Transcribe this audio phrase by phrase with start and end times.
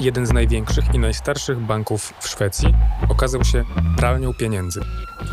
[0.00, 2.74] jeden z największych i najstarszych banków w Szwecji
[3.08, 3.64] okazał się
[3.96, 4.80] pralnią pieniędzy.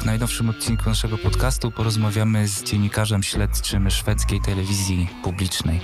[0.01, 5.79] W najnowszym odcinku naszego podcastu porozmawiamy z dziennikarzem śledczym szwedzkiej telewizji publicznej.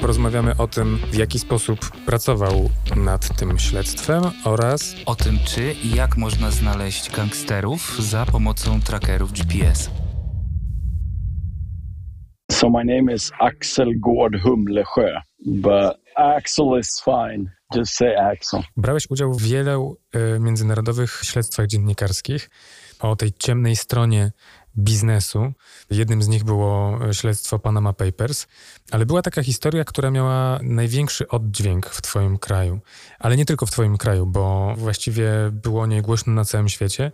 [0.00, 5.94] Porozmawiamy o tym, w jaki sposób pracował nad tym śledztwem oraz o tym, czy i
[5.94, 9.90] jak można znaleźć gangsterów za pomocą trackerów GPS.
[12.52, 17.61] So my name is Axel Gård Humlesjö, but Axel is fine.
[17.74, 18.14] Just say.
[18.76, 19.96] Brałeś udział w wielu
[20.36, 22.50] y, międzynarodowych śledztwach dziennikarskich
[23.00, 24.32] o tej ciemnej stronie
[24.78, 25.52] biznesu.
[25.90, 28.46] Jednym z nich było śledztwo Panama Papers,
[28.90, 32.80] ale była taka historia, która miała największy oddźwięk w Twoim kraju.
[33.18, 37.12] Ale nie tylko w Twoim kraju, bo właściwie było o niej głośno na całym świecie.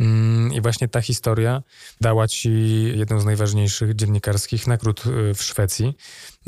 [0.00, 1.62] Mm, I właśnie ta historia
[2.00, 2.50] dała ci
[2.96, 5.94] jedną z najważniejszych dziennikarskich nagród y, w Szwecji.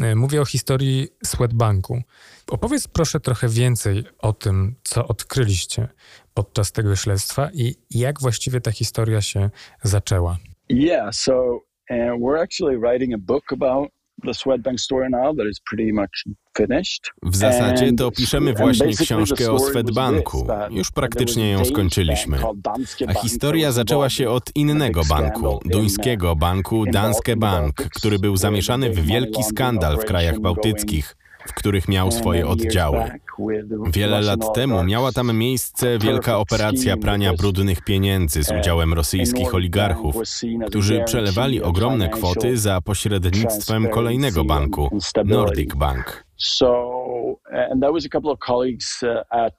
[0.03, 2.03] Y, mówię o historii Swedbanku.
[2.51, 5.89] Opowiedz proszę trochę więcej o tym, co odkryliście
[6.35, 9.51] podczas tego śledztwa i jak właściwie ta historia się
[9.83, 10.39] zaczęła.
[10.69, 15.61] Yeah, so uh, we're actually writing a book about the Swedbank story now that is
[15.61, 16.25] pretty much
[17.23, 20.47] w zasadzie to piszemy właśnie książkę o Swedbanku.
[20.71, 22.39] Już praktycznie ją skończyliśmy.
[23.09, 29.07] A historia zaczęła się od innego banku, duńskiego banku Danske Bank, który był zamieszany w
[29.07, 31.17] wielki skandal w krajach bałtyckich
[31.47, 33.11] w których miał swoje oddziały.
[33.93, 40.17] Wiele lat temu miała tam miejsce wielka operacja prania brudnych pieniędzy z udziałem rosyjskich oligarchów,
[40.67, 46.25] którzy przelewali ogromne kwoty za pośrednictwem kolejnego banku, Nordic Bank.
[46.37, 46.97] So,
[47.71, 49.55] and there was a couple of colleagues uh, at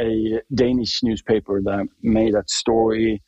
[0.00, 3.20] a Danish newspaper that made that story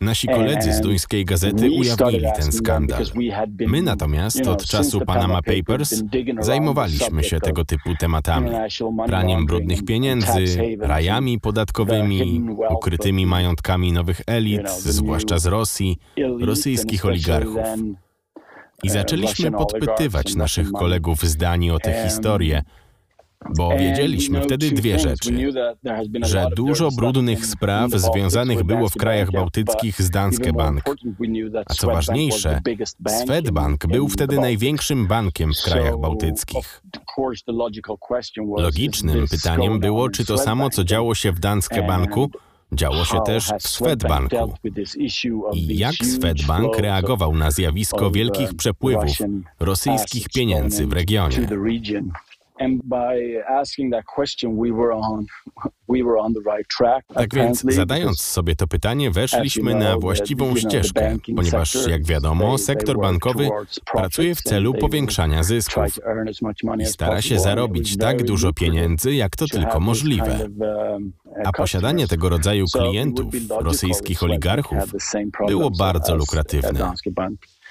[0.00, 3.04] Nasi koledzy z duńskiej gazety ujawnili ten skandal.
[3.66, 6.02] My natomiast od czasu Panama Papers
[6.40, 8.50] zajmowaliśmy się tego typu tematami.
[9.06, 15.96] Praniem brudnych pieniędzy, rajami podatkowymi, ukrytymi majątkami nowych elit, zwłaszcza z Rosji,
[16.40, 17.66] rosyjskich oligarchów.
[18.82, 22.62] I zaczęliśmy podpytywać naszych kolegów z Danii o tę historię,
[23.56, 25.50] bo wiedzieliśmy wtedy dwie rzeczy.
[26.22, 30.84] Że dużo brudnych spraw związanych było w krajach bałtyckich z Danske Bank.
[31.66, 32.60] A co ważniejsze,
[33.08, 36.82] Swedbank był wtedy największym bankiem w krajach bałtyckich.
[38.56, 42.30] Logicznym pytaniem było, czy to samo, co działo się w Danske Banku,
[42.72, 44.54] Działo się też w Swedbanku.
[45.52, 49.18] I jak Swedbank reagował na zjawisko wielkich przepływów
[49.60, 51.48] rosyjskich pieniędzy w regionie?
[57.14, 63.48] Tak więc zadając sobie to pytanie, weszliśmy na właściwą ścieżkę, ponieważ jak wiadomo, sektor bankowy
[63.92, 65.84] pracuje w celu powiększania zysków
[66.78, 70.38] i stara się zarobić tak dużo pieniędzy, jak to tylko możliwe.
[70.60, 71.12] Um,
[71.44, 74.78] A posiadanie tego rodzaju klientów, rosyjskich oligarchów,
[75.46, 76.92] było bardzo lukratywne.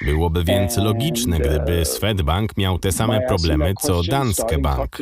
[0.01, 4.97] Byłoby więc logiczne, gdyby Swedbank miał te same problemy co Danske Bank.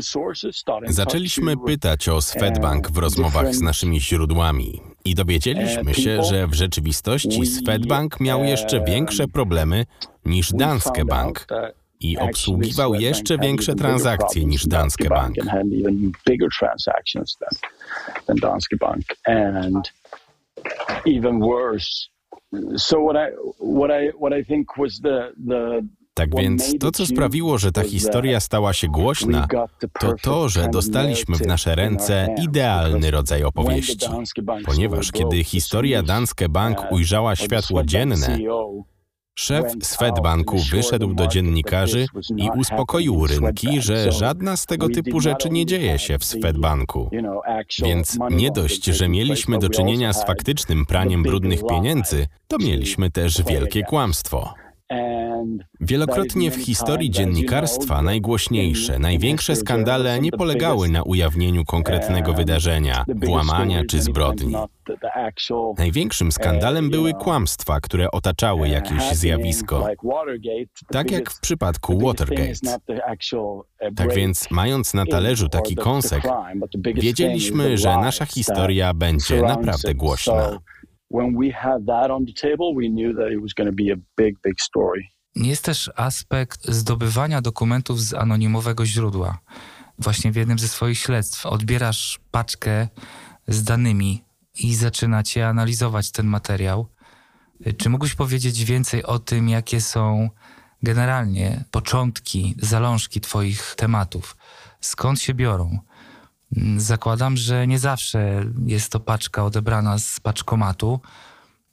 [0.88, 7.46] Zaczęliśmy pytać o Swedbank w rozmowach z naszymi źródłami i dowiedzieliśmy się, że w rzeczywistości
[7.46, 9.86] Swedbank miał jeszcze większe problemy
[10.26, 11.48] niż Danske Bank
[12.00, 15.36] i obsługiwał jeszcze większe transakcje niż Danske Bank.
[21.06, 22.15] Even worse,
[26.14, 29.48] tak więc to, co sprawiło, że ta historia stała się głośna,
[30.00, 34.08] to to, że dostaliśmy w nasze ręce idealny rodzaj opowieści.
[34.66, 38.38] Ponieważ kiedy historia Danske Bank ujrzała światło dzienne,
[39.36, 42.06] Szef Swedbanku wyszedł do dziennikarzy
[42.38, 47.10] i uspokoił rynki, że żadna z tego typu rzeczy nie dzieje się w Swedbanku.
[47.84, 53.44] Więc nie dość, że mieliśmy do czynienia z faktycznym praniem brudnych pieniędzy, to mieliśmy też
[53.44, 54.54] wielkie kłamstwo.
[55.82, 64.02] Wielokrotnie w historii dziennikarstwa najgłośniejsze, największe skandale nie polegały na ujawnieniu konkretnego wydarzenia, włamania czy
[64.02, 64.56] zbrodni.
[65.78, 69.88] Największym skandalem były kłamstwa, które otaczały jakieś zjawisko,
[70.92, 72.78] tak jak w przypadku Watergate.
[73.96, 76.24] Tak więc, mając na talerzu taki kąsek,
[76.96, 80.60] wiedzieliśmy, że nasza historia będzie naprawdę głośna
[81.10, 83.92] when we had that on the table, we knew that it was going to be
[83.94, 85.02] a big, big story.
[85.36, 89.40] Jest też aspekt zdobywania dokumentów z anonimowego źródła.
[90.00, 92.88] Właśnie w jednym ze swoich śledztw odbierasz paczkę
[93.48, 94.24] z danymi
[94.60, 96.88] i zaczynacie analizować ten materiał.
[97.78, 100.30] Czy mógłbyś powiedzieć więcej o tym, jakie są
[100.84, 104.38] generalnie początki, zalążki Twoich tematów?
[104.82, 105.80] Skąd się biorą?
[106.78, 111.00] Zakładam, że nie zawsze jest to paczka odebrana z paczkomatu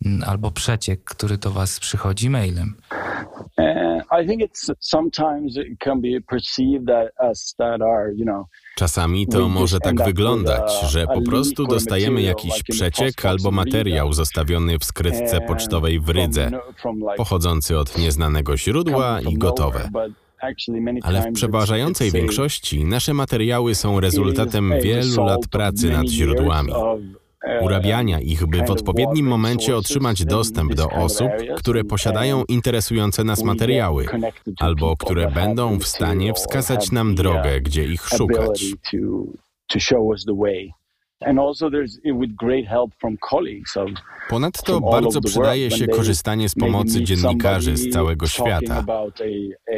[0.06, 2.74] mm, albo przeciek, który do Was przychodzi mailem.
[8.22, 8.46] Know,
[8.76, 14.84] Czasami to może tak wyglądać, że po prostu dostajemy jakiś przeciek albo materiał zostawiony w
[14.84, 16.50] skrytce pocztowej w Rydze,
[17.16, 19.90] pochodzący od nieznanego źródła i gotowe.
[21.02, 26.72] Ale w przeważającej większości nasze materiały są rezultatem wielu lat pracy nad źródłami
[27.60, 34.06] urabiania ich, by w odpowiednim momencie otrzymać dostęp do osób, które posiadają interesujące nas materiały,
[34.58, 38.64] albo które będą w stanie wskazać nam drogę, gdzie ich szukać.
[44.28, 48.84] Ponadto bardzo przydaje się korzystanie z pomocy dziennikarzy z całego świata,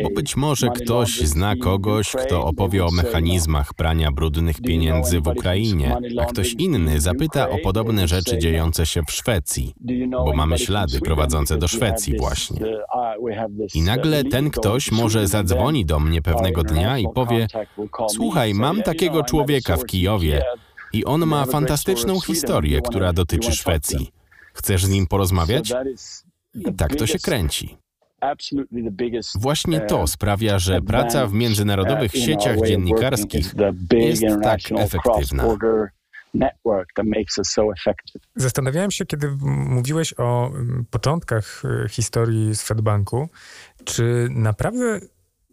[0.03, 5.97] bo być może ktoś zna kogoś, kto opowie o mechanizmach prania brudnych pieniędzy w Ukrainie,
[6.21, 9.75] a ktoś inny zapyta o podobne rzeczy dziejące się w Szwecji,
[10.11, 12.61] bo mamy ślady prowadzące do Szwecji właśnie.
[13.75, 17.47] I nagle ten ktoś może zadzwoni do mnie pewnego dnia i powie:
[18.09, 20.43] Słuchaj, mam takiego człowieka w Kijowie
[20.95, 24.13] i on ma fantastyczną historię, która dotyczy Szwecji.
[24.55, 25.73] Chcesz z nim porozmawiać?
[26.55, 27.77] I tak to się kręci.
[29.41, 33.55] Właśnie to sprawia, że praca w międzynarodowych sieciach dziennikarskich
[33.93, 35.45] jest tak efektywna.
[38.37, 39.31] Zastanawiałem się, kiedy
[39.69, 43.29] mówiłeś o mm, początkach y, historii Swedbanku,
[43.85, 45.01] czy naprawdę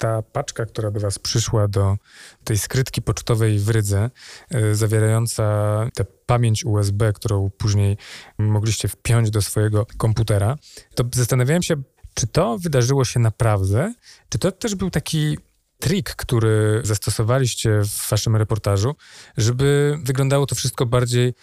[0.01, 1.97] ta paczka, która do Was przyszła do
[2.43, 4.09] tej skrytki pocztowej w Rydze,
[4.51, 5.43] yy, zawierająca
[5.95, 7.97] tę pamięć USB, którą później
[8.37, 10.55] mogliście wpiąć do swojego komputera,
[10.95, 11.75] to zastanawiałem się,
[12.13, 13.93] czy to wydarzyło się naprawdę,
[14.29, 15.37] czy to też był taki
[15.79, 18.95] trik, który zastosowaliście w waszym reportażu,
[19.37, 21.33] żeby wyglądało to wszystko bardziej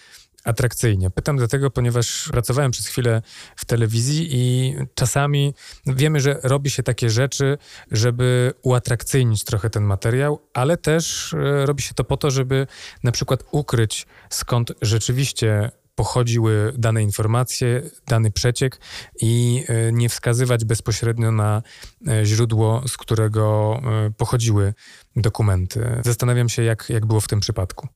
[0.49, 1.11] atrakcyjnie.
[1.11, 3.23] Pytam dlatego, ponieważ pracowałem przez chwilę
[3.56, 5.55] w telewizji i czasami
[5.87, 7.59] wiemy, że robi się takie rzeczy,
[7.91, 12.67] żeby uatrakcyjnić trochę ten materiał, ale też e, robi się to po to, żeby
[13.03, 18.81] na przykład ukryć skąd rzeczywiście pochodziły dane informacje, dany przeciek
[19.21, 21.62] i e, nie wskazywać bezpośrednio na
[22.09, 23.81] e, źródło, z którego
[24.17, 24.75] pochodziły
[25.17, 26.00] dokumenty.
[26.05, 27.89] Zastanawiam się, jak, jak było w tym przypadku.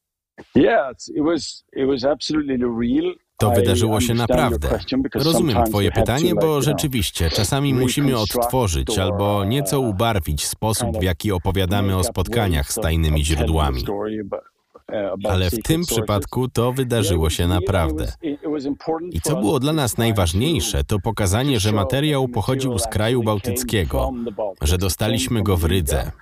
[3.39, 4.79] To wydarzyło się naprawdę.
[5.15, 11.97] Rozumiem Twoje pytanie, bo rzeczywiście czasami musimy odtworzyć albo nieco ubarwić sposób, w jaki opowiadamy
[11.97, 13.85] o spotkaniach z tajnymi źródłami.
[14.89, 18.13] Uh, Ale w tym przypadku to wydarzyło się naprawdę.
[19.11, 24.11] I co było dla nas najważniejsze, to pokazanie, że materiał pochodził z kraju bałtyckiego,
[24.63, 26.13] że dostaliśmy go w Rydze,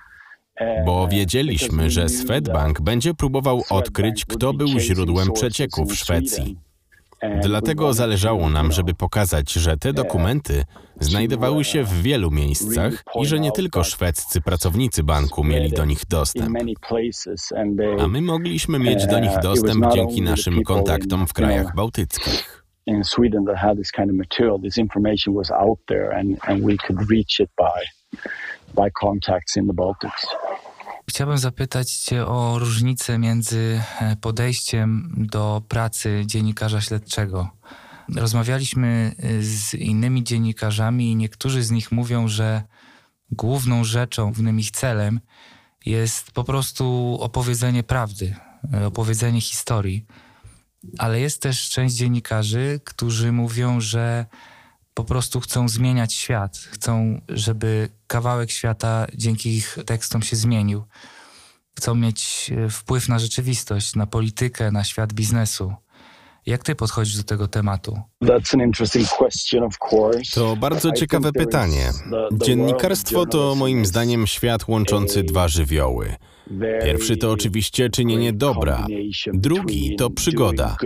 [0.85, 6.57] bo wiedzieliśmy, że Swedbank będzie próbował odkryć, kto był źródłem przecieku w Szwecji.
[7.41, 10.63] Dlatego zależało nam, żeby pokazać, że te dokumenty
[10.99, 16.01] znajdowały się w wielu miejscach i że nie tylko szwedzcy pracownicy banku mieli do nich
[16.09, 16.57] dostęp.
[17.99, 22.63] A my mogliśmy mieć do nich dostęp dzięki naszym kontaktom w krajach bałtyckich.
[28.75, 30.25] By contacts in the Baltics.
[31.11, 37.49] Chciałbym zapytać Cię o różnicę między e, podejściem do pracy dziennikarza śledczego.
[38.15, 42.63] Rozmawialiśmy e, z innymi dziennikarzami i niektórzy z nich mówią, że
[43.31, 45.19] główną rzeczą, głównym ich celem
[45.85, 48.35] jest po prostu opowiedzenie prawdy,
[48.73, 50.05] e, opowiedzenie historii.
[50.97, 54.25] Ale jest też część dziennikarzy, którzy mówią, że
[54.93, 60.83] po prostu chcą zmieniać świat, chcą, żeby kawałek świata dzięki ich tekstom się zmienił.
[61.77, 65.73] Chcą mieć e, wpływ na rzeczywistość, na politykę, na świat biznesu.
[66.45, 67.99] Jak ty podchodzisz do tego tematu?
[70.33, 71.91] To bardzo ciekawe pytanie.
[72.33, 76.15] Dziennikarstwo to moim zdaniem świat łączący dwa żywioły.
[76.83, 78.85] Pierwszy to oczywiście czynienie dobra,
[79.33, 80.77] drugi to przygoda.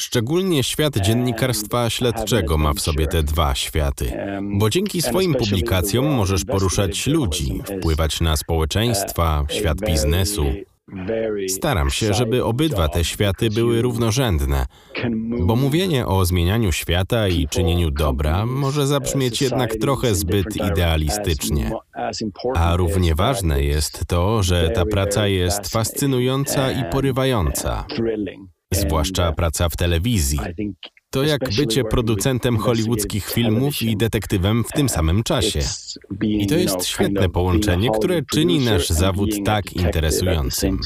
[0.00, 6.44] Szczególnie świat dziennikarstwa śledczego ma w sobie te dwa światy, bo dzięki swoim publikacjom możesz
[6.44, 10.44] poruszać ludzi, wpływać na społeczeństwa, świat biznesu.
[11.48, 14.66] Staram się, żeby obydwa te światy były równorzędne,
[15.40, 21.70] bo mówienie o zmienianiu świata i czynieniu dobra może zabrzmieć jednak trochę zbyt idealistycznie.
[22.56, 27.84] A równie ważne jest to, że ta praca jest fascynująca i porywająca,
[28.72, 30.38] zwłaszcza praca w telewizji.
[31.10, 35.60] To jak bycie producentem hollywoodzkich filmów i detektywem w tym samym czasie.
[36.20, 40.78] I to jest świetne połączenie, które czyni nasz zawód tak interesującym.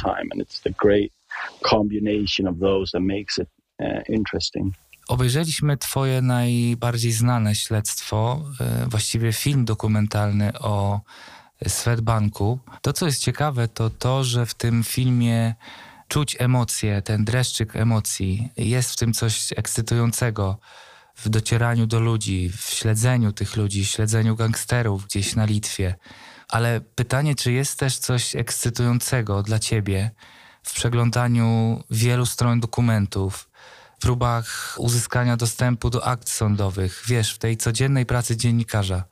[3.78, 4.72] uh.
[5.08, 11.00] Obejrzeliśmy Twoje najbardziej znane śledztwo, e, właściwie film dokumentalny o
[11.68, 12.58] Swedbanku.
[12.82, 15.54] To, co jest ciekawe, to to, że w tym filmie
[16.12, 18.48] czuć emocje, ten dreszczyk emocji.
[18.56, 20.58] Jest w tym coś ekscytującego
[21.16, 25.94] w docieraniu do ludzi, w śledzeniu tych ludzi, śledzeniu gangsterów gdzieś na Litwie.
[26.48, 30.10] Ale pytanie, czy jest też coś ekscytującego dla ciebie
[30.62, 33.50] w przeglądaniu wielu stron dokumentów,
[34.00, 39.04] próbach uzyskania dostępu do akt sądowych, wiesz, w tej codziennej pracy dziennikarza.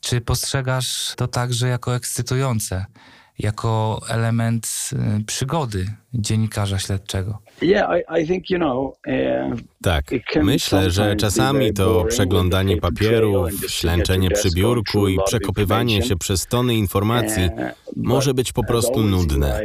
[0.00, 2.86] Czy postrzegasz to także jako ekscytujące?
[3.38, 7.38] Jako element y, przygody dziennikarza śledczego.
[9.06, 10.04] Uh, tak,
[10.42, 17.48] myślę, że czasami to przeglądanie papierów, ślęczenie przy biurku i przekopywanie się przez tony informacji
[17.96, 19.60] może być po prostu nudne.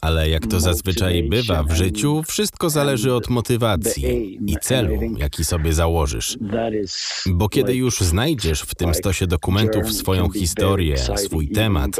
[0.00, 5.72] Ale jak to zazwyczaj bywa w życiu, wszystko zależy od motywacji i celu, jaki sobie
[5.72, 6.38] założysz.
[7.26, 11.90] Bo kiedy już znajdziesz w tym stosie dokumentów swoją historię, swój temat,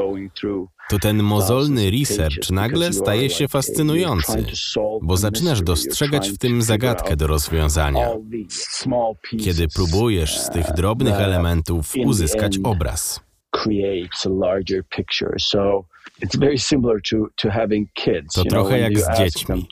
[0.92, 4.44] to ten mozolny research nagle staje się fascynujący,
[5.02, 8.08] bo zaczynasz dostrzegać w tym zagadkę do rozwiązania,
[9.44, 13.20] kiedy próbujesz z tych drobnych elementów uzyskać obraz.
[18.34, 19.66] To trochę jak z dziećmi.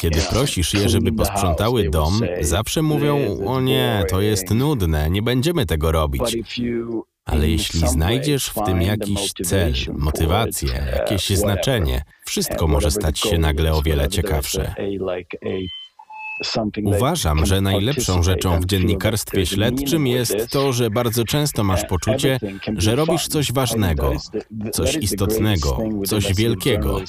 [0.00, 5.66] Kiedy prosisz je, żeby posprzątały dom, zawsze mówią: O nie, to jest nudne, nie będziemy
[5.66, 6.36] tego robić.
[7.24, 13.72] Ale jeśli znajdziesz w tym jakiś cel, motywację, jakieś znaczenie, wszystko może stać się nagle
[13.72, 14.74] o wiele ciekawsze.
[16.84, 22.38] Uważam, że najlepszą rzeczą w dziennikarstwie śledczym jest to, że bardzo często masz poczucie,
[22.76, 24.12] że robisz coś ważnego,
[24.72, 27.00] coś istotnego, coś wielkiego.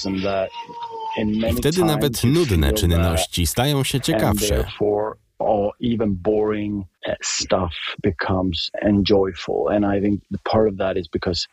[1.49, 4.65] I wtedy nawet nudne czynności stają się ciekawsze
[5.39, 9.69] or even boring uh, stuff becomes enjoyable.
[9.69, 11.47] And I think part of that is because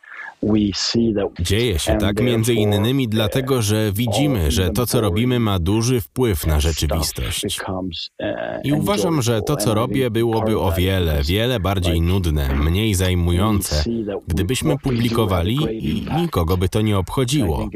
[1.39, 6.47] Dzieje się tak między innymi dlatego, że widzimy, że to co robimy ma duży wpływ
[6.47, 7.59] na rzeczywistość.
[7.69, 8.27] Uh,
[8.63, 13.83] I uważam, że to co robię byłoby o wiele, wiele bardziej nudne, mniej zajmujące,
[14.27, 15.57] gdybyśmy publikowali
[15.87, 17.69] i nikogo by to nie obchodziło.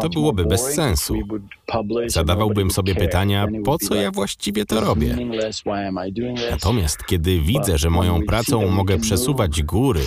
[0.00, 1.14] To byłoby bez sensu.
[2.06, 5.16] Zadawałbym sobie pytania, po co ja właściwie to robię?
[6.50, 10.00] Natomiast kiedy widzę, że moją pracą mogę przesuwać góry,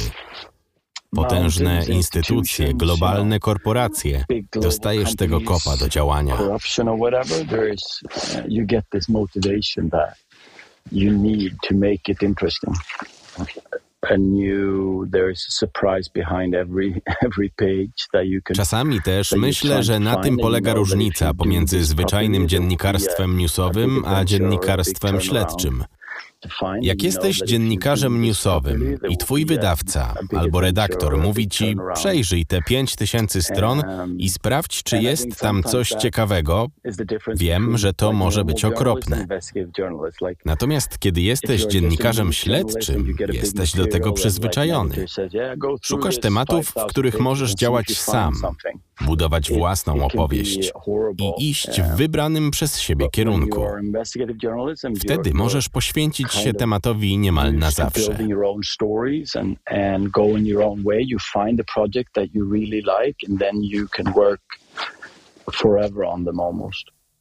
[1.15, 6.37] potężne instytucje, globalne korporacje, dostajesz tego kopa do działania.
[10.91, 12.75] You need to make it interesting.
[18.55, 25.83] Czasami też myślę, że na tym polega różnica pomiędzy zwyczajnym dziennikarstwem newsowym a dziennikarstwem śledczym.
[26.81, 33.83] Jak jesteś dziennikarzem newsowym i twój wydawca albo redaktor mówi ci przejrzyj te 5000 stron
[34.17, 36.67] i sprawdź, czy jest tam coś ciekawego,
[37.35, 39.25] wiem, że to może być okropne.
[40.45, 45.05] Natomiast kiedy jesteś dziennikarzem śledczym, jesteś do tego przyzwyczajony.
[45.81, 48.33] Szukasz tematów, w których możesz działać sam,
[49.01, 50.71] budować własną opowieść
[51.17, 53.65] i iść w wybranym przez siebie kierunku.
[54.99, 58.11] Wtedy możesz poświęcić się tematowi niemal na zawsze.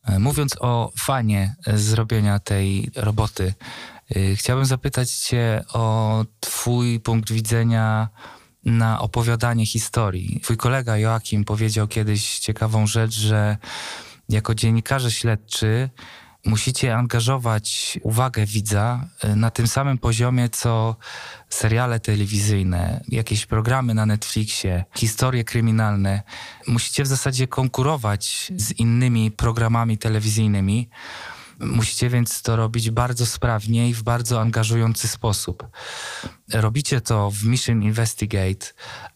[0.06, 3.54] E, mówiąc o fanie zrobienia tej roboty,
[4.16, 8.09] e, chciałbym zapytać Cię o Twój punkt widzenia
[8.64, 10.40] na opowiadanie historii.
[10.40, 13.56] Twój kolega Joachim powiedział kiedyś ciekawą rzecz, że
[14.28, 15.90] jako dziennikarze śledczy
[16.45, 20.97] musicie angażować uwagę widza y, na tym samym poziomie, co
[21.49, 26.23] seriale telewizyjne, jakieś programy na Netflixie, historie kryminalne.
[26.67, 30.89] Musicie w zasadzie konkurować z innymi programami telewizyjnymi.
[31.61, 35.67] Musicie więc to robić bardzo sprawnie i w bardzo angażujący sposób.
[36.53, 38.67] Robicie to w Mission Investigate,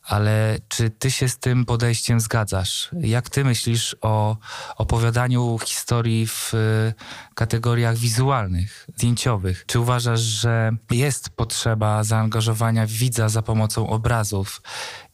[0.03, 2.91] ale czy ty się z tym podejściem zgadzasz?
[3.01, 4.37] Jak ty myślisz o
[4.77, 6.95] opowiadaniu historii w y,
[7.35, 9.65] kategoriach wizualnych, zdjęciowych?
[9.67, 14.63] Czy uważasz, że jest potrzeba zaangażowania widza za pomocą obrazów?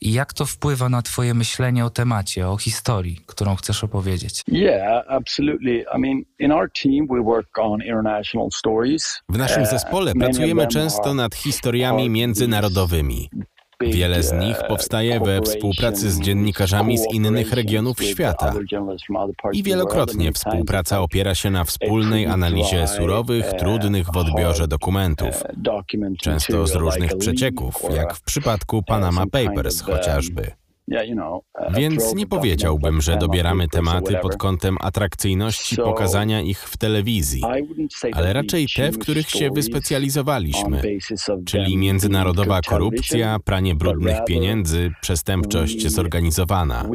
[0.00, 4.42] I jak to wpływa na twoje myślenie o temacie, o historii, którą chcesz opowiedzieć?
[4.48, 5.84] Yeah, absolutely.
[5.96, 9.20] I mean, in our team we work on international stories.
[9.28, 13.30] W naszym zespole pracujemy często nad historiami międzynarodowymi.
[13.80, 18.54] Wiele z nich powstaje we współpracy z dziennikarzami z innych regionów świata.
[19.52, 25.42] I wielokrotnie współpraca opiera się na wspólnej analizie surowych, trudnych w odbiorze dokumentów,
[26.20, 30.63] często z różnych przecieków, jak w przypadku Panama Papers chociażby.
[31.74, 37.42] Więc nie powiedziałbym, że dobieramy tematy pod kątem atrakcyjności pokazania ich w telewizji,
[38.12, 40.82] ale raczej te, w których się wyspecjalizowaliśmy,
[41.46, 46.88] czyli międzynarodowa korupcja, pranie brudnych pieniędzy, przestępczość zorganizowana.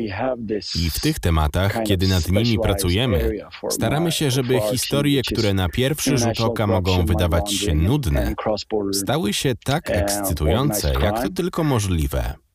[0.76, 3.32] I w tych tematach, kiedy nad nimi pracujemy,
[3.70, 8.34] staramy się, żeby historie, które na pierwszy rzut oka mogą wydawać się nudne,
[8.92, 12.49] stały się tak ekscytujące, jak to tylko możliwe.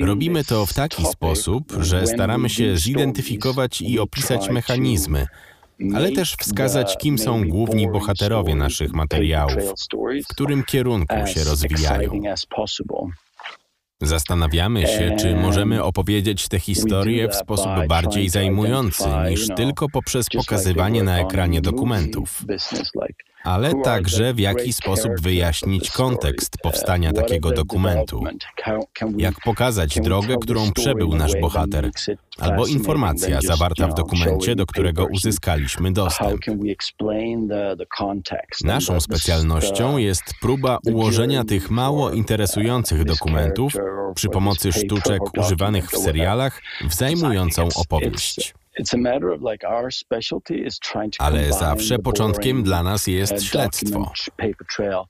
[0.00, 5.26] Robimy to w taki sposób, że staramy się zidentyfikować i opisać mechanizmy,
[5.94, 9.54] ale też wskazać, kim są główni bohaterowie naszych materiałów,
[10.24, 12.20] w którym kierunku się rozwijają.
[14.02, 21.02] Zastanawiamy się, czy możemy opowiedzieć te historie w sposób bardziej zajmujący niż tylko poprzez pokazywanie
[21.02, 22.44] na ekranie dokumentów
[23.44, 28.24] ale także w jaki sposób wyjaśnić kontekst powstania takiego dokumentu.
[29.16, 31.90] Jak pokazać drogę, którą przebył nasz bohater,
[32.38, 36.40] albo informacja zawarta w dokumencie, do którego uzyskaliśmy dostęp.
[38.64, 43.72] Naszą specjalnością jest próba ułożenia tych mało interesujących dokumentów
[44.14, 48.54] przy pomocy sztuczek używanych w serialach w zajmującą opowieść.
[51.18, 54.12] Ale zawsze początkiem dla nas jest śledztwo.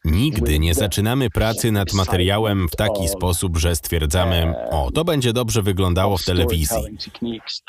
[0.04, 5.62] Nigdy nie zaczynamy pracy nad materiałem w taki sposób, że stwierdzamy, o, to będzie dobrze
[5.62, 6.83] wyglądało w telewizji.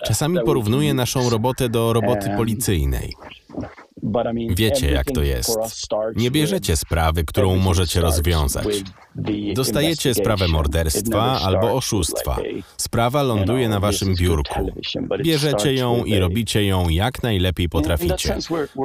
[0.05, 3.13] Czasami porównuję naszą robotę do roboty policyjnej.
[4.49, 5.57] Wiecie, jak to jest.
[6.15, 8.65] Nie bierzecie sprawy, którą możecie rozwiązać.
[9.55, 12.37] Dostajecie sprawę morderstwa albo oszustwa.
[12.77, 14.71] Sprawa ląduje na waszym biurku.
[15.23, 18.37] Bierzecie ją i robicie ją jak najlepiej potraficie.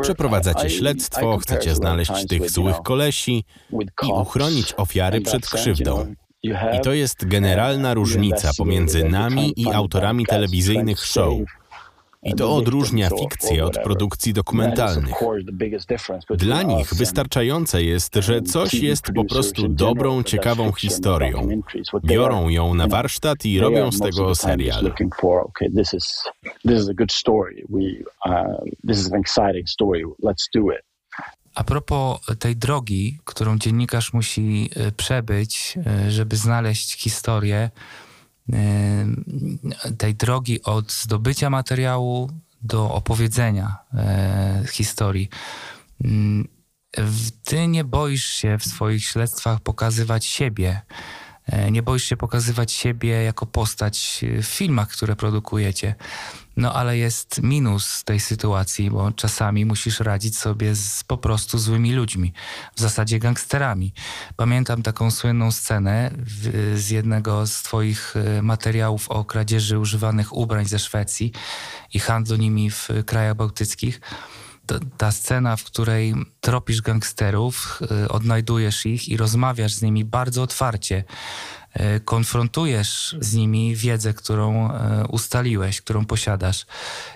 [0.03, 3.44] Przeprowadzacie śledztwo, chcecie znaleźć tych złych kolesi
[4.03, 6.14] i uchronić ofiary przed krzywdą.
[6.42, 11.38] I to jest generalna różnica pomiędzy nami i autorami telewizyjnych show.
[12.22, 15.14] I to odróżnia fikcję od produkcji dokumentalnych.
[16.30, 21.48] Dla nich wystarczające jest, że coś jest po prostu dobrą, ciekawą historią.
[22.04, 24.92] Biorą ją na warsztat i robią z tego serial.
[31.54, 37.70] A propos tej drogi, którą dziennikarz musi e, przebyć, e, żeby znaleźć historię,
[39.99, 42.31] tej drogi od zdobycia materiału
[42.63, 45.29] do opowiedzenia e, historii.
[46.05, 46.49] Mm,
[47.45, 50.81] ty nie boisz się w swoich śledztwach pokazywać siebie.
[51.46, 55.94] E, nie boisz się pokazywać siebie jako postać w filmach, które produkujecie.
[56.57, 61.92] No ale jest minus tej sytuacji, bo czasami musisz radzić sobie z po prostu złymi
[61.92, 62.33] ludźmi,
[62.76, 63.92] w zasadzie gangsterami.
[64.37, 70.66] Pamiętam taką słynną scenę w, z jednego z Twoich e, materiałów o kradzieży używanych ubrań
[70.66, 71.33] ze Szwecji
[71.94, 74.00] i handlu nimi w krajach bałtyckich
[74.96, 81.04] ta scena, w której tropisz gangsterów, e, odnajdujesz ich i rozmawiasz z nimi bardzo otwarcie.
[81.72, 86.66] E, konfrontujesz z nimi wiedzę, którą e, ustaliłeś, którą posiadasz.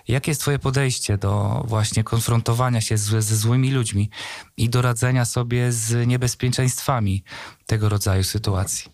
[0.08, 4.10] Jakie jest Twoje podejście do właśnie konfrontowania się z, ze złymi ludźmi
[4.56, 7.24] i do radzenia sobie z niebezpieczeństwami
[7.66, 8.93] tego rodzaju sytuacji?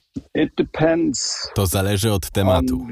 [1.54, 2.86] To zależy od tematu.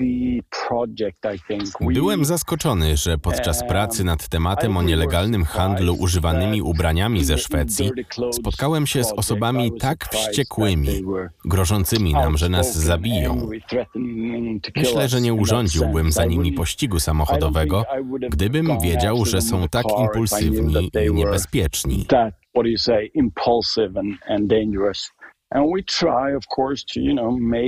[1.81, 7.91] Byłem zaskoczony, że podczas pracy nad tematem o nielegalnym handlu używanymi ubraniami ze Szwecji
[8.33, 11.03] spotkałem się z osobami tak wściekłymi,
[11.45, 13.51] grożącymi nam, że nas zabiją.
[14.77, 17.85] Myślę, że nie urządziłbym za nimi pościgu samochodowego,
[18.31, 22.07] gdybym wiedział, że są tak impulsywni i niebezpieczni.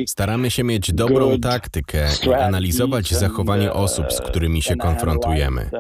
[0.07, 5.71] Staramy się mieć dobrą taktykę i analizować zachowanie osób, z którymi się konfrontujemy.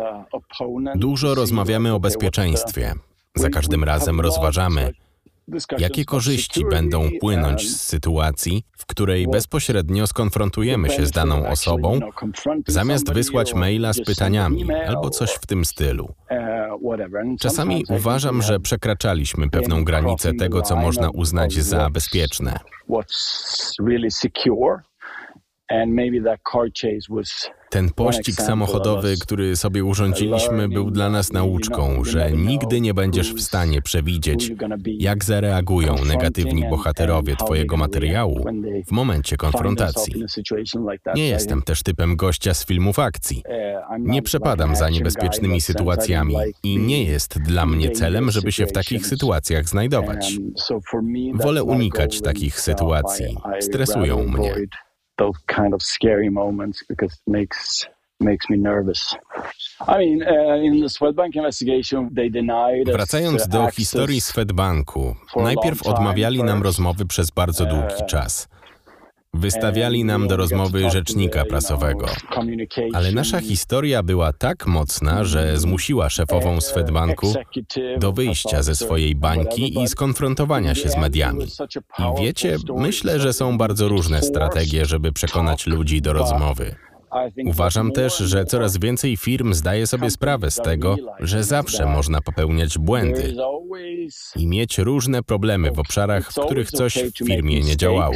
[0.94, 2.94] Dużo rozmawiamy o bezpieczeństwie.
[3.34, 4.92] Za każdym razem rozważamy,
[5.78, 12.00] Jakie korzyści będą płynąć z sytuacji, w której bezpośrednio skonfrontujemy się z daną osobą,
[12.66, 16.14] zamiast wysłać maila z pytaniami albo coś w tym stylu?
[17.40, 22.58] Czasami uważam, że przekraczaliśmy pewną granicę tego, co można uznać za bezpieczne.
[27.70, 33.40] Ten pościg samochodowy, który sobie urządziliśmy, był dla nas nauczką, że nigdy nie będziesz w
[33.40, 34.52] stanie przewidzieć,
[34.86, 38.44] jak zareagują negatywni bohaterowie Twojego materiału
[38.86, 40.14] w momencie konfrontacji.
[41.14, 43.42] Nie jestem też typem gościa z filmów akcji.
[43.98, 49.06] Nie przepadam za niebezpiecznymi sytuacjami i nie jest dla mnie celem, żeby się w takich
[49.06, 50.38] sytuacjach znajdować.
[51.34, 53.36] Wolę unikać takich sytuacji.
[53.60, 54.54] Stresują mnie
[55.20, 57.86] those kind of scary moments because it makes
[58.20, 59.16] makes me nervous.
[59.88, 66.42] I mean, uh, in the Swedbank investigation they denied Wracając do historii Swedbanku, najpierw odmawiali
[66.42, 68.48] nam rozmowy przez bardzo długi uh, czas.
[69.34, 72.06] Wystawiali nam do rozmowy rzecznika prasowego.
[72.94, 77.34] Ale nasza historia była tak mocna, że zmusiła szefową Swedbanku
[77.98, 81.44] do wyjścia ze swojej bańki i skonfrontowania się z mediami.
[81.98, 86.74] I wiecie, myślę, że są bardzo różne strategie, żeby przekonać ludzi do rozmowy.
[87.46, 92.78] Uważam też, że coraz więcej firm zdaje sobie sprawę z tego, że zawsze można popełniać
[92.78, 93.34] błędy
[94.36, 98.14] i mieć różne problemy w obszarach, w których coś w firmie nie działało.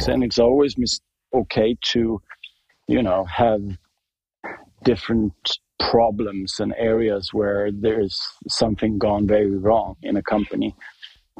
[5.77, 10.75] problems and areas where there's something gone very wrong in a company.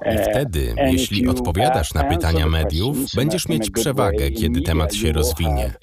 [0.03, 5.73] I wtedy, jeśli odpowiadasz na pytania mediów, będziesz mieć przewagę, kiedy temat się rozwinie.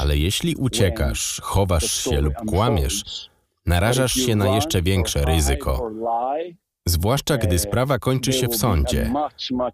[0.00, 3.30] Ale jeśli uciekasz, chowasz się lub kłamiesz,
[3.66, 5.90] narażasz się na jeszcze większe ryzyko.
[6.86, 9.12] Zwłaszcza gdy sprawa kończy się w sądzie,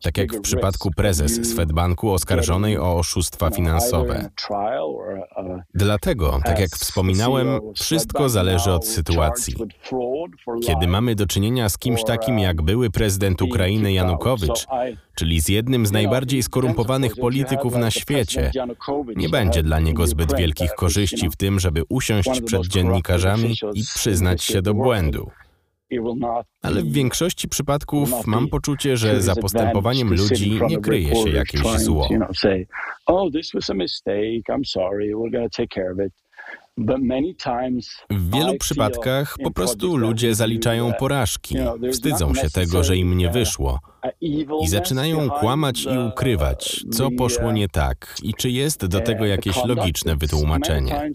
[0.02, 4.30] tak jak w przypadku prezes Swedbanku oskarżonej o oszustwa finansowe.
[5.74, 9.54] Dlatego, tak jak wspominałem, wszystko zależy od sytuacji.
[10.66, 14.66] Kiedy mamy do czynienia z kimś takim jak były prezydent Ukrainy Janukowycz,
[15.14, 18.50] czyli z jednym z najbardziej skorumpowanych polityków na świecie,
[19.16, 24.42] nie będzie dla niego zbyt wielkich korzyści w tym, żeby usiąść przed dziennikarzami i przyznać
[24.42, 25.30] się do błędu.
[26.62, 32.08] Ale w większości przypadków mam poczucie, że za postępowaniem ludzi nie kryje się jakieś zło.
[38.10, 41.56] W wielu przypadkach po prostu ludzie zaliczają porażki,
[41.92, 43.78] wstydzą się tego, że im nie wyszło
[44.60, 48.16] i zaczynają kłamać i ukrywać, co poszło nie tak?
[48.22, 51.10] I czy jest do tego jakieś logiczne wytłumaczenie.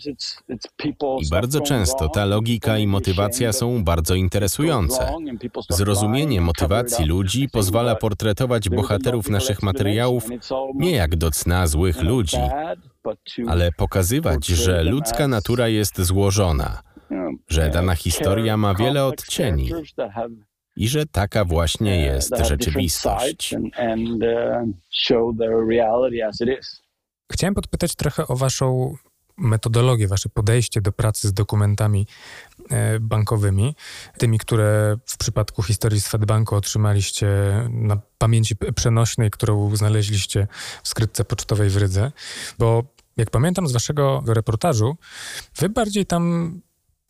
[1.22, 5.14] I bardzo często ta logika i motywacja są bardzo interesujące.
[5.70, 10.28] Zrozumienie motywacji ludzi pozwala portretować bohaterów naszych materiałów
[10.76, 12.38] nie jak do cna złych ludzi,
[13.48, 16.82] ale pokazywać, że ludzka natura jest złożona,
[17.48, 19.70] że dana historia ma wiele odcieni
[20.76, 23.56] i że taka właśnie jest rzeczywistość.
[27.32, 28.96] Chciałem podpytać trochę o Waszą
[29.38, 32.08] metodologię, Wasze podejście do pracy z dokumentami
[32.70, 33.76] e, bankowymi,
[34.18, 37.28] tymi, które w przypadku historii Swedbanku otrzymaliście
[37.70, 40.48] na pamięci przenośnej, którą znaleźliście
[40.84, 42.12] w skrytce pocztowej w Rydze,
[42.60, 42.84] bo
[43.18, 44.98] jak pamiętam z waszego reportażu,
[45.56, 46.62] wy bardziej tam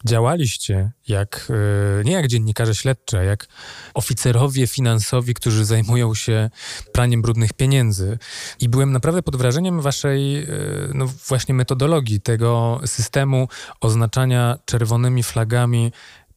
[0.05, 1.51] działaliście jak,
[1.99, 3.47] e, nie jak dziennikarze śledczy, a jak
[3.93, 6.49] oficerowie finansowi, którzy zajmują się
[6.91, 8.17] praniem brudnych pieniędzy.
[8.59, 10.47] I byłem naprawdę pod wrażeniem waszej e,
[10.93, 13.47] no właśnie metodologii, tego systemu
[13.81, 15.91] oznaczania czerwonymi flagami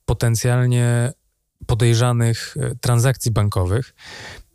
[0.05, 1.13] potencjalnie
[1.67, 3.95] podejrzanych e, transakcji bankowych.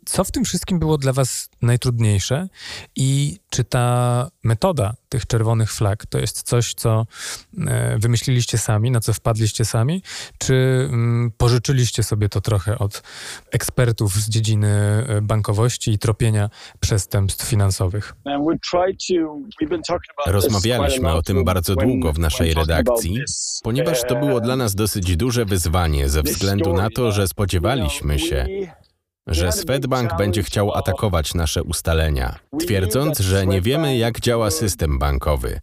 [0.06, 2.48] Co w tym wszystkim było dla Was najtrudniejsze
[2.96, 7.06] i czy ta metoda tych czerwonych flag to jest coś, co
[7.66, 10.02] e, wymyśliliście sami, na co wpadliście sami,
[10.38, 10.54] czy
[10.90, 13.02] mm, pożyczyliście sobie to trochę od
[13.50, 18.14] ekspertów z dziedziny e, bankowości i tropienia przestępstw finansowych?
[20.26, 23.18] Rozmawialiśmy o tym bardzo długo w naszej redakcji,
[23.62, 28.46] ponieważ to było dla nas dosyć duże wyzwanie ze względu na to, że spodziewaliśmy się,
[29.26, 35.60] że Swedbank będzie chciał atakować nasze ustalenia, twierdząc, że nie wiemy, jak działa system bankowy,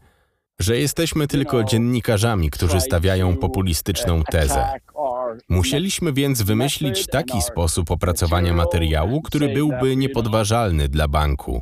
[0.60, 4.69] że jesteśmy tylko dziennikarzami, którzy stawiają populistyczną tezę.
[5.50, 11.62] Musieliśmy więc wymyślić taki sposób opracowania materiału, który byłby niepodważalny dla banku,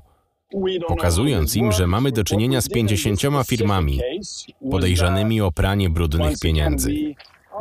[0.87, 3.99] pokazując im, że mamy do czynienia z pięćdziesięcioma firmami
[4.71, 6.95] podejrzanymi o pranie brudnych pieniędzy.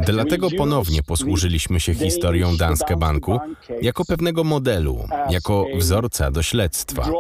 [0.01, 3.39] Dlatego ponownie posłużyliśmy się historią Danske Banku
[3.83, 7.11] jako pewnego modelu, jako wzorca do śledztwa.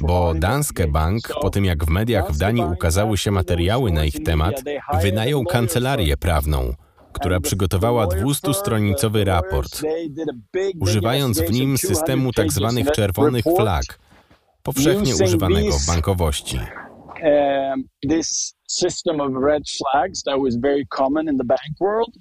[0.00, 4.22] Bo Danske Bank, po tym jak w mediach w Danii ukazały się materiały na ich
[4.22, 4.62] temat,
[5.02, 6.74] wynajął kancelarię prawną,
[7.12, 9.82] która przygotowała 200-stronicowy raport,
[10.80, 12.82] używając w nim systemu tzw.
[12.84, 13.84] Tak czerwonych flag,
[14.62, 16.58] powszechnie używanego w bankowości.
[18.70, 22.14] System of red flags that was very common in the bank world.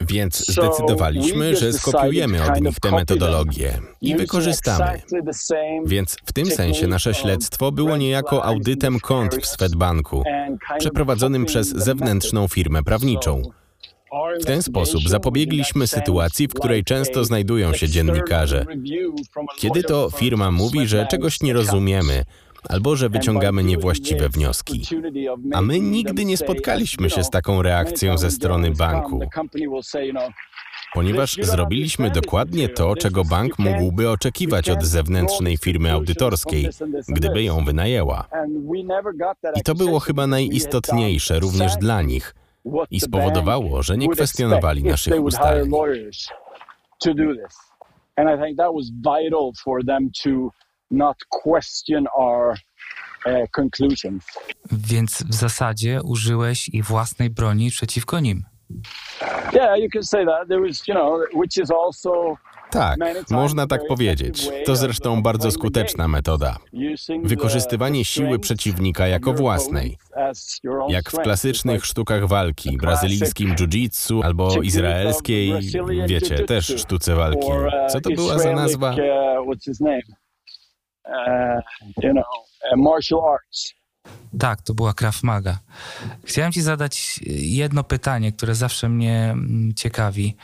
[0.00, 5.02] Więc zdecydowaliśmy, że skopiujemy od nich tę metodologię i wykorzystamy.
[5.86, 10.22] Więc w tym sensie nasze śledztwo było niejako audytem kont w Swedbanku,
[10.78, 13.42] przeprowadzonym przez zewnętrzną firmę prawniczą.
[14.40, 18.66] W ten sposób zapobiegliśmy sytuacji, w której często znajdują się dziennikarze.
[19.56, 22.24] Kiedy to firma mówi, że czegoś nie rozumiemy,
[22.68, 24.82] albo że wyciągamy niewłaściwe wnioski.
[25.52, 29.20] A my nigdy nie spotkaliśmy się z taką reakcją ze strony banku,
[30.94, 36.68] ponieważ zrobiliśmy dokładnie to, czego bank mógłby oczekiwać od zewnętrznej firmy audytorskiej,
[37.08, 38.28] gdyby ją wynajęła.
[39.56, 42.34] I to było chyba najistotniejsze również dla nich
[42.90, 45.70] i spowodowało, że nie kwestionowali naszych ustaleń.
[48.16, 50.50] And I think that was vital for them to
[50.90, 52.54] not question our
[53.26, 54.24] uh, conclusions.
[54.72, 58.44] Więc w zasadzie użyłeś i własnej broni przeciwko nim.
[59.52, 60.48] Yeah, you can say that.
[60.48, 62.36] There was, you know, which is also
[62.70, 62.98] tak,
[63.30, 64.48] można tak powiedzieć.
[64.66, 66.56] To zresztą bardzo skuteczna metoda.
[67.22, 69.98] Wykorzystywanie siły przeciwnika jako własnej.
[70.88, 75.52] Jak w klasycznych sztukach walki, brazylijskim jiu-jitsu albo izraelskiej,
[76.06, 77.48] wiecie, też sztuce walki.
[77.88, 78.94] Co to była za nazwa?
[81.08, 81.60] Uh,
[82.02, 82.24] you know,
[82.70, 83.74] uh, martial arts.
[84.38, 85.58] Tak, to była Krav Maga.
[86.24, 90.36] Chciałem Ci zadać jedno pytanie, które zawsze mnie mm, ciekawi.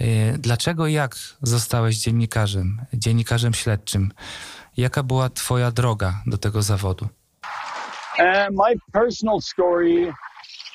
[0.00, 4.12] Y, dlaczego i jak zostałeś dziennikarzem, dziennikarzem śledczym?
[4.76, 7.08] Jaka była Twoja droga do tego zawodu?
[8.18, 10.12] Uh, my personal story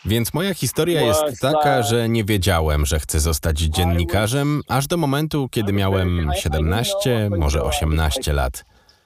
[0.05, 5.49] więc moja historia jest taka, że nie wiedziałem, że chcę zostać dziennikarzem, aż do momentu,
[5.51, 8.65] kiedy miałem 17, może 18 lat.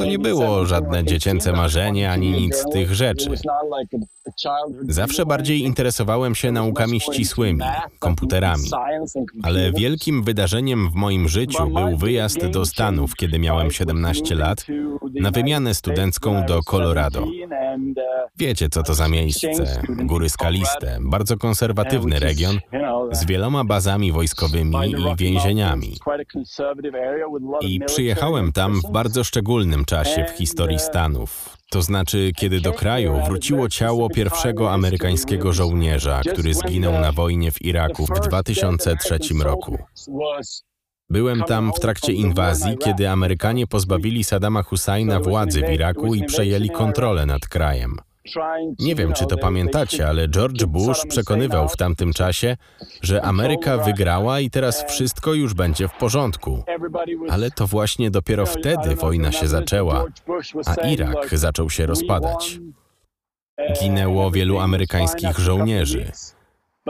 [0.00, 3.30] To nie było żadne dziecięce marzenie ani nic z tych rzeczy.
[4.88, 7.64] Zawsze bardziej interesowałem się naukami ścisłymi,
[7.98, 8.70] komputerami.
[9.42, 14.66] Ale wielkim wydarzeniem w moim życiu był wyjazd do Stanów, kiedy miałem 17 lat,
[15.20, 17.26] na wymianę studencką do Colorado.
[18.36, 19.82] Wiecie, co to za miejsce?
[19.88, 22.58] Góry skaliste, bardzo konserwatywny region
[23.12, 25.96] z wieloma bazami wojskowymi i więzieniami.
[27.60, 31.56] I przyjechałem tam w bardzo szczególnym czasie w historii Stanów.
[31.70, 37.62] To znaczy, kiedy do kraju wróciło ciało pierwszego amerykańskiego żołnierza, który zginął na wojnie w
[37.62, 39.78] Iraku w 2003 roku.
[41.08, 46.70] Byłem tam w trakcie inwazji, kiedy Amerykanie pozbawili Saddama Husajna władzy w Iraku i przejęli
[46.70, 47.96] kontrolę nad krajem.
[48.78, 52.56] Nie wiem, czy to pamiętacie, ale George Bush przekonywał w tamtym czasie,
[53.02, 56.64] że Ameryka wygrała i teraz wszystko już będzie w porządku.
[57.30, 60.04] Ale to właśnie dopiero wtedy wojna się zaczęła,
[60.66, 62.60] a Irak zaczął się rozpadać.
[63.80, 66.12] Ginęło wielu amerykańskich żołnierzy.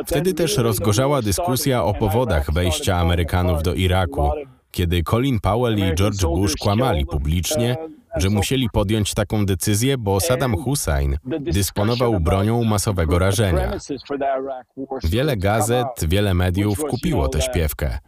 [0.07, 4.31] Wtedy też rozgorzała dyskusja o powodach wejścia Amerykanów do Iraku,
[4.71, 7.77] kiedy Colin Powell i George Bush kłamali publicznie,
[8.17, 13.73] że musieli podjąć taką decyzję, bo Saddam Hussein dysponował bronią masowego rażenia.
[15.05, 17.99] Wiele gazet, wiele mediów kupiło tę śpiewkę.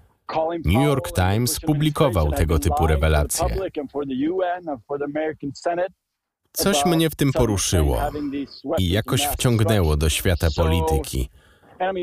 [0.64, 3.46] New York Times publikował tego typu rewelacje.
[6.52, 7.98] Coś mnie w tym poruszyło
[8.78, 11.28] i jakoś wciągnęło do świata polityki,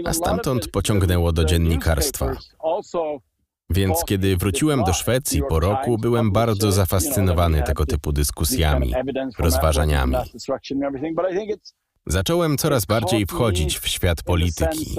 [0.06, 2.34] a stamtąd pociągnęło do dziennikarstwa.
[3.70, 8.94] Więc kiedy wróciłem do Szwecji po roku, byłem bardzo zafascynowany tego typu dyskusjami,
[9.40, 10.16] rozważaniami.
[12.06, 14.96] Zacząłem coraz bardziej wchodzić w świat polityki,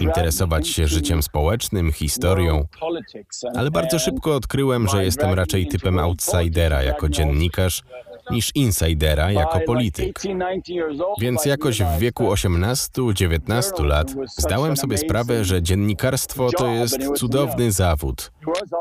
[0.00, 2.64] interesować się życiem społecznym, historią,
[3.54, 7.82] ale bardzo szybko odkryłem, że jestem raczej typem outsidera jako dziennikarz
[8.30, 10.20] niż insidera jako polityk.
[11.20, 18.32] Więc jakoś w wieku 18-19 lat zdałem sobie sprawę, że dziennikarstwo to jest cudowny zawód,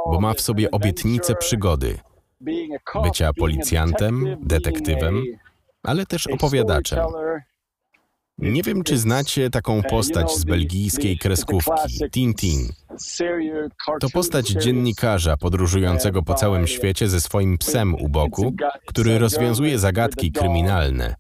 [0.06, 2.00] bo ma w sobie obietnicę przygody.
[3.04, 5.24] Bycia policjantem, detektywem,
[5.84, 7.00] ale też opowiadaczem.
[8.38, 12.70] Nie wiem, czy znacie taką postać z belgijskiej kreskówki, Tintin.
[14.00, 18.54] To postać dziennikarza podróżującego po całym świecie ze swoim psem u boku,
[18.86, 21.16] który rozwiązuje zagadki kryminalne.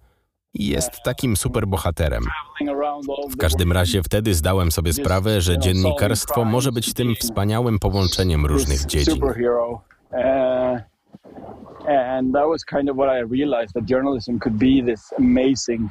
[0.53, 2.23] Jest takim superbohaterem.
[3.29, 8.85] W każdym razie wtedy zdałem sobie sprawę, że dziennikarstwo może być tym wspaniałym połączeniem różnych
[8.85, 9.21] dziedzin.
[11.87, 15.89] And that was kind of what I realized that journalism could be this amazing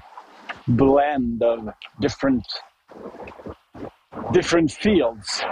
[0.69, 1.61] blend of
[2.01, 2.45] different
[4.33, 5.43] different fields.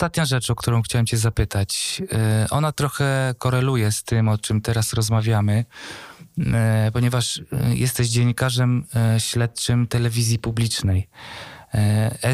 [0.00, 2.02] ostatnia rzecz, o którą chciałem Cię zapytać.
[2.12, 5.64] E, ona trochę koreluje z tym, o czym teraz rozmawiamy,
[6.38, 7.42] e, ponieważ
[7.74, 8.84] jesteś dziennikarzem
[9.18, 11.08] śledczym telewizji publicznej.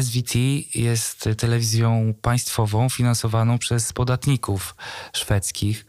[0.01, 0.35] SVT
[0.75, 4.75] jest telewizją państwową finansowaną przez podatników
[5.13, 5.85] szwedzkich.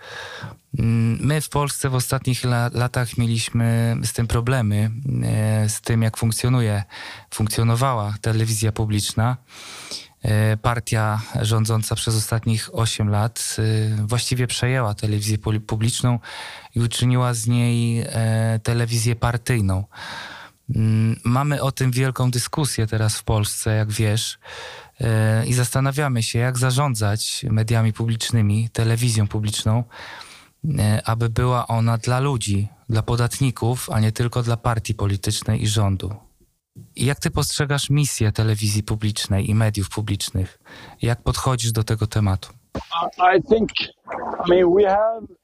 [0.78, 4.90] Mm, my w Polsce w ostatnich latach mieliśmy z tym problemy,
[5.68, 6.82] z tym jak funkcjonuje,
[7.30, 9.36] funkcjonowała telewizja publiczna.
[10.22, 16.18] E, partia rządząca przez ostatnich 8 lat e, właściwie przejęła telewizję publiczną
[16.74, 19.84] i uczyniła z niej e, telewizję partyjną.
[20.74, 24.38] Mm, mamy o tym wielką dyskusję teraz w Polsce, jak wiesz,
[25.46, 29.84] i zastanawiamy się, jak zarządzać mediami publicznymi, telewizją publiczną,
[31.04, 36.14] aby była ona dla ludzi, dla podatników, a nie tylko dla partii politycznej i rządu.
[36.96, 40.58] Jak ty postrzegasz misję telewizji publicznej i mediów publicznych?
[41.02, 42.57] Jak podchodzisz do tego tematu?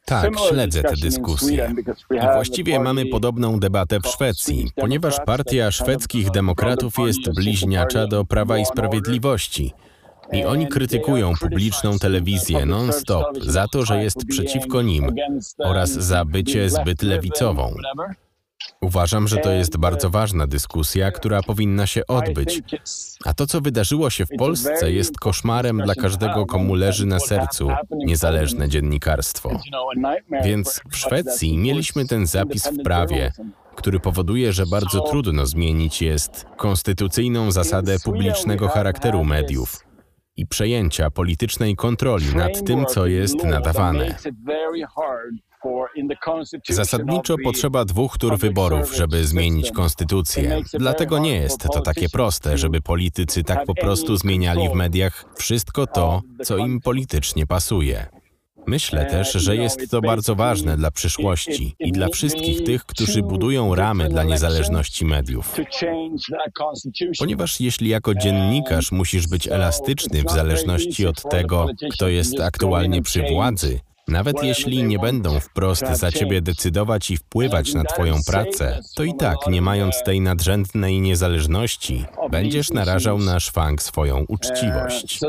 [0.05, 1.75] Tak, śledzę tę dyskusję.
[2.11, 8.59] I właściwie mamy podobną debatę w Szwecji, ponieważ partia szwedzkich demokratów jest bliźniacza do Prawa
[8.59, 9.73] i Sprawiedliwości.
[10.33, 15.15] I oni krytykują publiczną telewizję non-stop za to, że jest przeciwko nim
[15.59, 17.75] oraz za bycie zbyt lewicową.
[18.81, 22.63] Uważam, że to jest bardzo ważna dyskusja, która powinna się odbyć.
[23.25, 27.69] A to, co wydarzyło się w Polsce, jest koszmarem dla każdego, komu leży na sercu
[27.91, 29.61] niezależne dziennikarstwo.
[30.45, 33.33] Więc w Szwecji mieliśmy ten zapis w prawie,
[33.77, 39.84] który powoduje, że bardzo trudno zmienić jest konstytucyjną zasadę publicznego charakteru mediów
[40.37, 44.19] i przejęcia politycznej kontroli nad tym, co jest nadawane.
[46.69, 50.63] Zasadniczo potrzeba dwóch tur wyborów, żeby zmienić konstytucję.
[50.73, 55.87] Dlatego nie jest to takie proste, żeby politycy tak po prostu zmieniali w mediach wszystko
[55.87, 58.07] to, co im politycznie pasuje.
[58.67, 63.75] Myślę też, że jest to bardzo ważne dla przyszłości i dla wszystkich tych, którzy budują
[63.75, 65.57] ramy dla niezależności mediów.
[67.19, 73.23] Ponieważ jeśli jako dziennikarz musisz być elastyczny w zależności od tego, kto jest aktualnie przy
[73.23, 79.05] władzy, nawet jeśli nie będą wprost za ciebie decydować i wpływać na twoją pracę, to
[79.05, 85.21] i tak, nie mając tej nadrzędnej niezależności, będziesz narażał na szwank swoją uczciwość.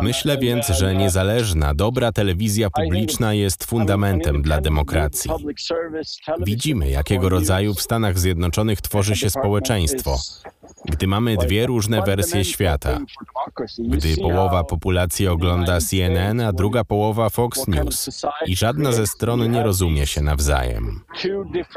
[0.00, 5.30] Myślę więc, że niezależna, dobra telewizja publiczna jest fundamentem dla demokracji.
[6.40, 10.18] Widzimy, jakiego rodzaju w Stanach Zjednoczonych tworzy się społeczeństwo,
[10.84, 12.98] gdy mamy dwie różne wersje świata.
[13.78, 18.10] Gdy połowa populacji ogląda CNN, a druga połowa Fox News
[18.46, 21.00] i żadna ze stron nie rozumie się nawzajem.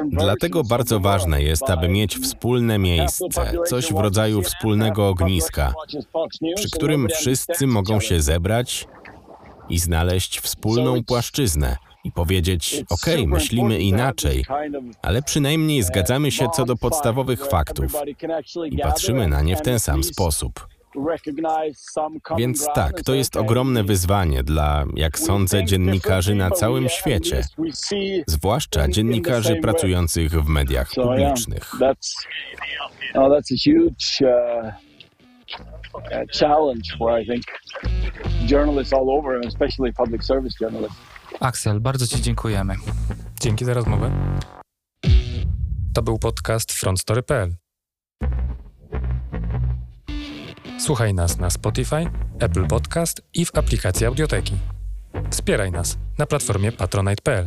[0.10, 5.74] Dlatego bardzo ważne jest, aby mieć wspólne miejsce, coś w rodzaju wspólnego ogniska,
[6.56, 8.88] przy którym wszyscy mogą się zebrać
[9.70, 14.46] i znaleźć wspólną płaszczyznę i powiedzieć: OK, myślimy inaczej,
[15.02, 17.92] ale przynajmniej zgadzamy się co do podstawowych faktów
[18.72, 20.68] i patrzymy na nie w ten sam sposób.
[22.38, 27.42] Więc tak, to jest ogromne wyzwanie dla, jak sądzę, dziennikarzy na całym świecie,
[28.28, 31.72] zwłaszcza dziennikarzy pracujących w mediach publicznych.
[40.24, 40.98] service journalists.
[41.40, 42.76] Axel, bardzo Ci dziękujemy.
[43.42, 44.12] Dzięki za rozmowę.
[45.94, 47.56] To był podcast frontstory.pl.
[50.82, 54.54] Słuchaj nas na Spotify, Apple Podcast i w aplikacji Audioteki.
[55.30, 57.46] Wspieraj nas na platformie patronite.pl.